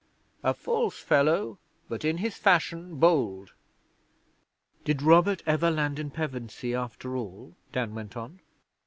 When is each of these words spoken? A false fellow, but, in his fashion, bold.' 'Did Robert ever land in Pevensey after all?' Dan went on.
A 0.41 0.55
false 0.55 0.97
fellow, 0.97 1.59
but, 1.87 2.03
in 2.03 2.17
his 2.17 2.35
fashion, 2.35 2.95
bold.' 2.95 3.53
'Did 4.83 5.03
Robert 5.03 5.43
ever 5.45 5.69
land 5.69 5.99
in 5.99 6.09
Pevensey 6.09 6.73
after 6.73 7.15
all?' 7.15 7.53
Dan 7.71 7.93
went 7.93 8.17
on. 8.17 8.39